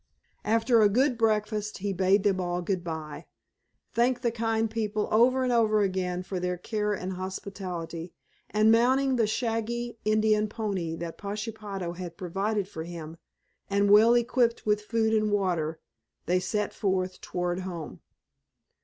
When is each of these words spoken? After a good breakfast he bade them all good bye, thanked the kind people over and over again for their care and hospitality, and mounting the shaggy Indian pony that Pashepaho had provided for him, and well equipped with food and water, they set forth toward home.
After 0.43 0.81
a 0.81 0.89
good 0.89 1.15
breakfast 1.15 1.77
he 1.77 1.93
bade 1.93 2.23
them 2.23 2.41
all 2.41 2.63
good 2.63 2.83
bye, 2.83 3.27
thanked 3.93 4.23
the 4.23 4.31
kind 4.31 4.67
people 4.67 5.07
over 5.11 5.43
and 5.43 5.53
over 5.53 5.83
again 5.83 6.23
for 6.23 6.39
their 6.39 6.57
care 6.57 6.91
and 6.93 7.13
hospitality, 7.13 8.11
and 8.49 8.71
mounting 8.71 9.15
the 9.15 9.27
shaggy 9.27 9.99
Indian 10.03 10.47
pony 10.49 10.95
that 10.95 11.19
Pashepaho 11.19 11.91
had 11.93 12.17
provided 12.17 12.67
for 12.67 12.81
him, 12.83 13.17
and 13.69 13.91
well 13.91 14.15
equipped 14.15 14.65
with 14.65 14.81
food 14.81 15.13
and 15.13 15.29
water, 15.31 15.79
they 16.25 16.39
set 16.39 16.73
forth 16.73 17.21
toward 17.21 17.59
home. 17.59 17.99